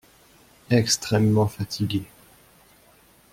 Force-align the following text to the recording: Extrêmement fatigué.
Extrêmement 0.71 1.47
fatigué. 1.47 2.03